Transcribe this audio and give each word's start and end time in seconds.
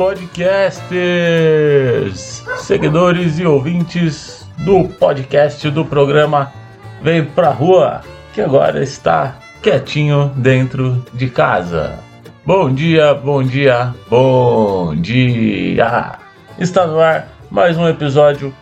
podcasters, 0.00 0.82
seguidores 2.60 3.38
e 3.38 3.44
ouvintes 3.44 4.48
do 4.56 4.88
podcast 4.88 5.70
do 5.70 5.84
programa 5.84 6.50
Vem 7.02 7.22
Pra 7.22 7.50
Rua, 7.50 8.00
que 8.32 8.40
agora 8.40 8.82
está 8.82 9.36
quietinho 9.62 10.32
dentro 10.36 11.04
de 11.12 11.28
casa. 11.28 11.98
Bom 12.46 12.72
dia, 12.72 13.12
bom 13.12 13.42
dia, 13.42 13.94
bom 14.08 14.96
dia! 14.96 16.18
Está 16.58 16.86
no 16.86 16.98
ar 16.98 17.28
mais 17.50 17.76
um 17.76 17.86
episódio 17.86 18.54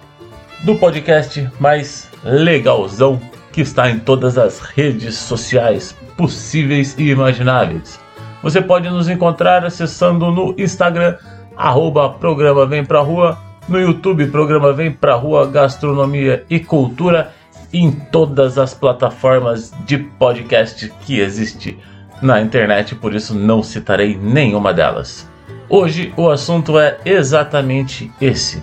do 0.64 0.74
podcast 0.74 1.48
mais 1.60 2.10
legalzão 2.24 3.20
que 3.52 3.60
está 3.60 3.88
em 3.88 4.00
todas 4.00 4.36
as 4.36 4.58
redes 4.58 5.14
sociais 5.14 5.94
possíveis 6.16 6.96
e 6.98 7.10
imagináveis. 7.10 8.00
Você 8.42 8.62
pode 8.62 8.88
nos 8.88 9.08
encontrar 9.08 9.64
acessando 9.64 10.30
no 10.30 10.54
Instagram, 10.56 11.16
arroba 11.58 12.08
Programa 12.08 12.64
Vem 12.64 12.84
Pra 12.84 13.00
Rua, 13.00 13.36
no 13.68 13.80
YouTube, 13.80 14.28
Programa 14.28 14.72
Vem 14.72 14.92
Pra 14.92 15.16
Rua 15.16 15.46
Gastronomia 15.46 16.44
e 16.48 16.60
Cultura, 16.60 17.34
em 17.72 17.90
todas 17.90 18.56
as 18.56 18.72
plataformas 18.72 19.74
de 19.84 19.98
podcast 19.98 20.90
que 21.04 21.18
existe 21.18 21.76
na 22.22 22.40
internet, 22.40 22.94
por 22.94 23.14
isso 23.14 23.34
não 23.34 23.62
citarei 23.62 24.16
nenhuma 24.16 24.72
delas. 24.72 25.28
Hoje 25.68 26.14
o 26.16 26.30
assunto 26.30 26.78
é 26.78 26.96
exatamente 27.04 28.10
esse: 28.20 28.62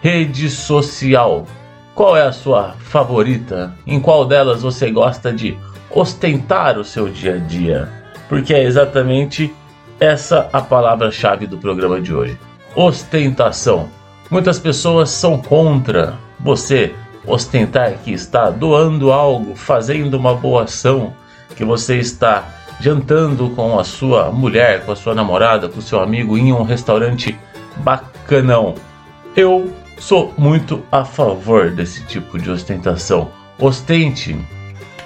rede 0.00 0.48
social. 0.48 1.46
Qual 1.94 2.16
é 2.16 2.22
a 2.22 2.32
sua 2.32 2.74
favorita? 2.78 3.72
Em 3.86 4.00
qual 4.00 4.24
delas 4.24 4.62
você 4.62 4.90
gosta 4.90 5.32
de 5.32 5.56
ostentar 5.90 6.78
o 6.78 6.84
seu 6.84 7.08
dia 7.08 7.34
a 7.34 7.38
dia? 7.38 7.88
Porque 8.28 8.52
é 8.52 8.62
exatamente 8.62 9.52
essa 10.00 10.48
a 10.52 10.60
palavra-chave 10.60 11.46
do 11.46 11.58
programa 11.58 12.00
de 12.00 12.14
hoje: 12.14 12.38
ostentação. 12.74 13.88
Muitas 14.30 14.58
pessoas 14.58 15.10
são 15.10 15.38
contra 15.38 16.14
você 16.40 16.94
ostentar 17.26 17.92
que 17.98 18.12
está 18.12 18.50
doando 18.50 19.12
algo, 19.12 19.54
fazendo 19.54 20.14
uma 20.14 20.34
boa 20.34 20.64
ação, 20.64 21.12
que 21.56 21.64
você 21.64 21.98
está 21.98 22.44
jantando 22.80 23.50
com 23.50 23.78
a 23.78 23.84
sua 23.84 24.30
mulher, 24.30 24.84
com 24.84 24.92
a 24.92 24.96
sua 24.96 25.14
namorada, 25.14 25.68
com 25.68 25.78
o 25.78 25.82
seu 25.82 26.00
amigo 26.00 26.36
em 26.36 26.52
um 26.52 26.62
restaurante 26.62 27.38
bacanão. 27.76 28.74
Eu 29.36 29.72
Sou 29.98 30.34
muito 30.36 30.82
a 30.90 31.04
favor 31.04 31.70
desse 31.70 32.02
tipo 32.04 32.38
de 32.38 32.50
ostentação. 32.50 33.30
Ostente, 33.58 34.36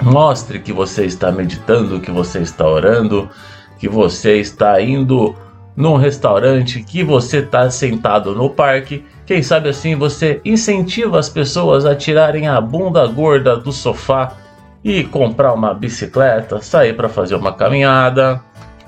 mostre 0.00 0.58
que 0.58 0.72
você 0.72 1.04
está 1.04 1.30
meditando, 1.30 2.00
que 2.00 2.10
você 2.10 2.40
está 2.40 2.66
orando, 2.66 3.28
que 3.78 3.88
você 3.88 4.38
está 4.38 4.80
indo 4.80 5.34
num 5.76 5.96
restaurante, 5.96 6.82
que 6.82 7.04
você 7.04 7.38
está 7.38 7.70
sentado 7.70 8.34
no 8.34 8.50
parque. 8.50 9.04
Quem 9.24 9.42
sabe 9.42 9.68
assim 9.68 9.94
você 9.94 10.40
incentiva 10.44 11.18
as 11.18 11.28
pessoas 11.28 11.86
a 11.86 11.94
tirarem 11.94 12.48
a 12.48 12.60
bunda 12.60 13.06
gorda 13.06 13.56
do 13.56 13.70
sofá 13.70 14.32
e 14.82 15.04
comprar 15.04 15.52
uma 15.52 15.72
bicicleta, 15.72 16.60
sair 16.60 16.96
para 16.96 17.08
fazer 17.08 17.36
uma 17.36 17.52
caminhada, 17.52 18.42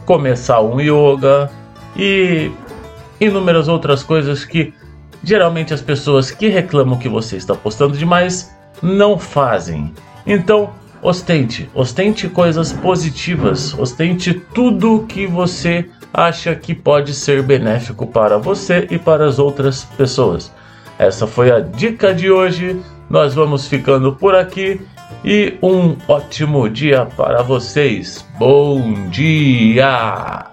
começar 0.04 0.60
um 0.60 0.80
yoga 0.80 1.48
e 1.96 2.50
inúmeras 3.20 3.68
outras 3.68 4.02
coisas 4.02 4.44
que 4.44 4.74
geralmente 5.22 5.72
as 5.72 5.80
pessoas 5.80 6.30
que 6.30 6.48
reclamam 6.48 6.98
que 6.98 7.08
você 7.08 7.36
está 7.36 7.54
postando 7.54 7.96
demais 7.96 8.52
não 8.82 9.18
fazem. 9.18 9.92
Então, 10.26 10.70
ostente, 11.02 11.68
ostente 11.74 12.28
coisas 12.28 12.72
positivas, 12.72 13.74
ostente 13.78 14.34
tudo 14.34 15.06
que 15.08 15.26
você 15.26 15.88
acha 16.12 16.54
que 16.54 16.74
pode 16.74 17.14
ser 17.14 17.42
benéfico 17.42 18.06
para 18.06 18.38
você 18.38 18.86
e 18.90 18.98
para 18.98 19.26
as 19.26 19.38
outras 19.38 19.84
pessoas. 19.96 20.52
Essa 20.98 21.26
foi 21.26 21.50
a 21.50 21.60
dica 21.60 22.12
de 22.12 22.30
hoje. 22.30 22.80
Nós 23.08 23.34
vamos 23.34 23.66
ficando 23.66 24.12
por 24.12 24.34
aqui 24.34 24.80
e 25.24 25.54
um 25.62 25.96
ótimo 26.06 26.68
dia 26.68 27.06
para 27.06 27.42
vocês. 27.42 28.24
Bom 28.38 29.08
dia! 29.08 30.49